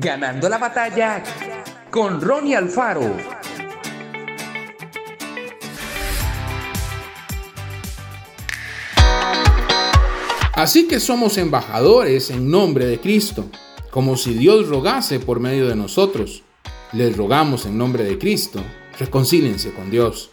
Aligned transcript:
Ganando 0.00 0.48
la 0.48 0.58
batalla 0.58 1.24
con 1.90 2.20
Ronnie 2.20 2.54
Alfaro. 2.54 3.16
Así 10.54 10.86
que 10.86 11.00
somos 11.00 11.36
embajadores 11.36 12.30
en 12.30 12.48
nombre 12.48 12.86
de 12.86 13.00
Cristo, 13.00 13.50
como 13.90 14.16
si 14.16 14.34
Dios 14.34 14.68
rogase 14.68 15.18
por 15.18 15.40
medio 15.40 15.66
de 15.66 15.74
nosotros. 15.74 16.44
Les 16.92 17.16
rogamos 17.16 17.66
en 17.66 17.76
nombre 17.76 18.04
de 18.04 18.18
Cristo, 18.18 18.62
reconcílense 19.00 19.72
con 19.72 19.90
Dios. 19.90 20.30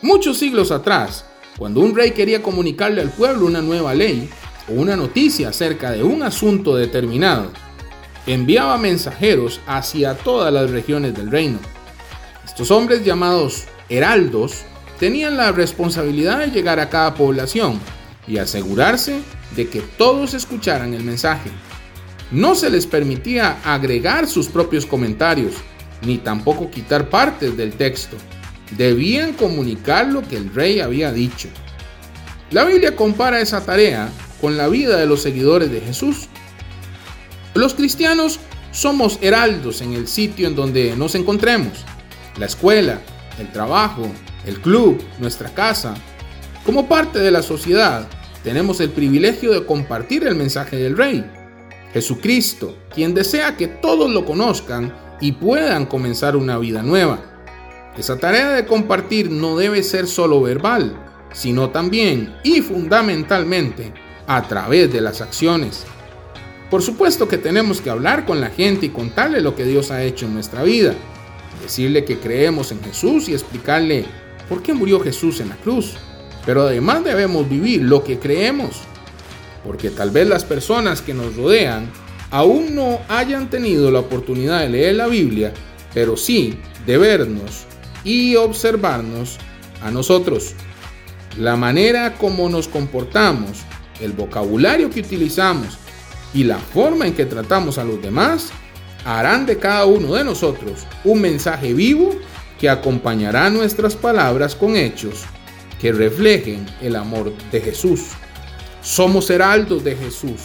Muchos 0.00 0.38
siglos 0.38 0.70
atrás, 0.70 1.26
cuando 1.58 1.80
un 1.80 1.94
rey 1.94 2.12
quería 2.12 2.42
comunicarle 2.42 3.02
al 3.02 3.10
pueblo 3.10 3.44
una 3.44 3.60
nueva 3.60 3.92
ley 3.92 4.30
o 4.70 4.72
una 4.72 4.96
noticia 4.96 5.50
acerca 5.50 5.90
de 5.90 6.02
un 6.02 6.22
asunto 6.22 6.74
determinado, 6.76 7.52
enviaba 8.26 8.78
mensajeros 8.78 9.60
hacia 9.66 10.14
todas 10.14 10.52
las 10.52 10.70
regiones 10.70 11.14
del 11.14 11.30
reino. 11.30 11.58
Estos 12.44 12.70
hombres 12.70 13.04
llamados 13.04 13.64
heraldos 13.88 14.64
tenían 14.98 15.36
la 15.36 15.52
responsabilidad 15.52 16.38
de 16.38 16.50
llegar 16.50 16.80
a 16.80 16.88
cada 16.88 17.14
población 17.14 17.80
y 18.26 18.38
asegurarse 18.38 19.20
de 19.56 19.68
que 19.68 19.80
todos 19.80 20.34
escucharan 20.34 20.94
el 20.94 21.04
mensaje. 21.04 21.50
No 22.30 22.54
se 22.54 22.70
les 22.70 22.86
permitía 22.86 23.58
agregar 23.64 24.26
sus 24.26 24.48
propios 24.48 24.86
comentarios, 24.86 25.54
ni 26.06 26.18
tampoco 26.18 26.70
quitar 26.70 27.08
partes 27.08 27.56
del 27.56 27.72
texto. 27.72 28.16
Debían 28.76 29.34
comunicar 29.34 30.06
lo 30.08 30.22
que 30.22 30.36
el 30.36 30.52
rey 30.52 30.80
había 30.80 31.12
dicho. 31.12 31.48
La 32.50 32.64
Biblia 32.64 32.96
compara 32.96 33.40
esa 33.40 33.64
tarea 33.64 34.08
con 34.40 34.56
la 34.56 34.68
vida 34.68 34.96
de 34.96 35.06
los 35.06 35.22
seguidores 35.22 35.70
de 35.70 35.80
Jesús. 35.80 36.28
Los 37.54 37.74
cristianos 37.74 38.40
somos 38.72 39.18
heraldos 39.22 39.80
en 39.80 39.92
el 39.92 40.08
sitio 40.08 40.48
en 40.48 40.56
donde 40.56 40.96
nos 40.96 41.14
encontremos, 41.14 41.84
la 42.36 42.46
escuela, 42.46 43.00
el 43.38 43.50
trabajo, 43.52 44.02
el 44.44 44.60
club, 44.60 45.00
nuestra 45.20 45.54
casa, 45.54 45.94
como 46.66 46.88
parte 46.88 47.20
de 47.20 47.30
la 47.30 47.42
sociedad, 47.42 48.08
tenemos 48.42 48.80
el 48.80 48.90
privilegio 48.90 49.52
de 49.52 49.64
compartir 49.64 50.26
el 50.26 50.34
mensaje 50.34 50.76
del 50.76 50.96
Rey, 50.96 51.24
Jesucristo, 51.92 52.76
quien 52.92 53.14
desea 53.14 53.56
que 53.56 53.68
todos 53.68 54.10
lo 54.10 54.24
conozcan 54.24 54.92
y 55.20 55.32
puedan 55.32 55.86
comenzar 55.86 56.36
una 56.36 56.58
vida 56.58 56.82
nueva. 56.82 57.20
Esa 57.96 58.18
tarea 58.18 58.50
de 58.50 58.66
compartir 58.66 59.30
no 59.30 59.56
debe 59.56 59.84
ser 59.84 60.08
solo 60.08 60.42
verbal, 60.42 60.96
sino 61.32 61.70
también 61.70 62.34
y 62.42 62.62
fundamentalmente 62.62 63.94
a 64.26 64.42
través 64.48 64.92
de 64.92 65.00
las 65.00 65.20
acciones. 65.20 65.84
Por 66.74 66.82
supuesto 66.82 67.28
que 67.28 67.38
tenemos 67.38 67.80
que 67.80 67.88
hablar 67.88 68.26
con 68.26 68.40
la 68.40 68.50
gente 68.50 68.86
y 68.86 68.88
contarle 68.88 69.40
lo 69.40 69.54
que 69.54 69.64
Dios 69.64 69.92
ha 69.92 70.02
hecho 70.02 70.26
en 70.26 70.34
nuestra 70.34 70.64
vida, 70.64 70.92
decirle 71.62 72.04
que 72.04 72.18
creemos 72.18 72.72
en 72.72 72.82
Jesús 72.82 73.28
y 73.28 73.32
explicarle 73.32 74.04
por 74.48 74.60
qué 74.60 74.74
murió 74.74 74.98
Jesús 74.98 75.38
en 75.38 75.50
la 75.50 75.54
cruz 75.54 75.94
pero 76.44 76.62
además 76.62 77.04
debemos 77.04 77.48
vivir 77.48 77.82
lo 77.82 78.02
que 78.02 78.18
creemos, 78.18 78.80
porque 79.62 79.90
tal 79.90 80.10
vez 80.10 80.28
las 80.28 80.42
personas 80.42 81.00
que 81.00 81.14
nos 81.14 81.36
rodean 81.36 81.88
aún 82.32 82.74
no 82.74 82.98
hayan 83.08 83.50
tenido 83.50 83.92
la 83.92 84.00
oportunidad 84.00 84.58
de 84.58 84.70
leer 84.70 84.96
la 84.96 85.06
Biblia, 85.06 85.54
pero 85.94 86.16
sí 86.16 86.58
de 86.86 86.98
vernos 86.98 87.66
y 88.02 88.34
observarnos 88.34 89.38
a 89.80 89.92
nosotros. 89.92 90.56
La 91.38 91.54
manera 91.54 92.14
como 92.14 92.48
nos 92.48 92.66
comportamos, 92.66 93.58
el 94.00 94.10
vocabulario 94.10 94.90
que 94.90 94.98
utilizamos 94.98 95.78
y 96.34 96.44
la 96.44 96.58
forma 96.58 97.06
en 97.06 97.14
que 97.14 97.24
tratamos 97.24 97.78
a 97.78 97.84
los 97.84 98.02
demás 98.02 98.50
harán 99.04 99.46
de 99.46 99.58
cada 99.58 99.86
uno 99.86 100.14
de 100.14 100.24
nosotros 100.24 100.86
un 101.04 101.20
mensaje 101.20 101.72
vivo 101.72 102.14
que 102.58 102.68
acompañará 102.68 103.48
nuestras 103.50 103.94
palabras 103.94 104.54
con 104.54 104.76
hechos 104.76 105.22
que 105.80 105.92
reflejen 105.92 106.66
el 106.82 106.96
amor 106.96 107.32
de 107.52 107.60
Jesús. 107.60 108.00
Somos 108.82 109.30
heraldos 109.30 109.84
de 109.84 109.96
Jesús. 109.96 110.40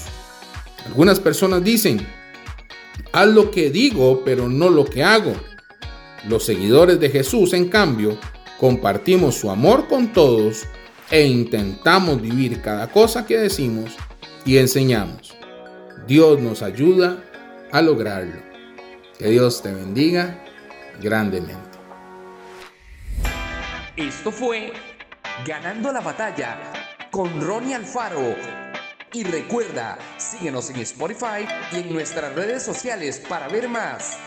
Algunas 0.85 1.19
personas 1.19 1.63
dicen, 1.63 2.05
haz 3.11 3.27
lo 3.27 3.51
que 3.51 3.69
digo, 3.69 4.23
pero 4.23 4.49
no 4.49 4.69
lo 4.69 4.85
que 4.85 5.03
hago. 5.03 5.33
Los 6.27 6.45
seguidores 6.45 6.99
de 6.99 7.09
Jesús, 7.09 7.53
en 7.53 7.69
cambio, 7.69 8.17
compartimos 8.59 9.35
su 9.35 9.49
amor 9.49 9.87
con 9.87 10.11
todos 10.11 10.63
e 11.09 11.25
intentamos 11.25 12.21
vivir 12.21 12.61
cada 12.61 12.87
cosa 12.87 13.25
que 13.25 13.37
decimos 13.37 13.91
y 14.45 14.57
enseñamos. 14.57 15.38
Dios 16.07 16.39
nos 16.39 16.61
ayuda 16.61 17.23
a 17.71 17.81
lograrlo. 17.81 18.41
Que 19.17 19.27
Dios 19.27 19.61
te 19.61 19.73
bendiga 19.73 20.43
grandemente. 21.01 21.77
Esto 23.95 24.31
fue 24.31 24.71
Ganando 25.45 25.93
la 25.93 26.01
batalla 26.01 26.57
con 27.11 27.39
Ronnie 27.41 27.73
Alfaro. 27.73 28.35
Y 29.13 29.23
recuerda, 29.23 29.97
síguenos 30.17 30.69
en 30.69 30.81
Spotify 30.81 31.47
y 31.71 31.77
en 31.77 31.93
nuestras 31.93 32.35
redes 32.35 32.61
sociales 32.61 33.23
para 33.27 33.47
ver 33.47 33.69
más. 33.69 34.17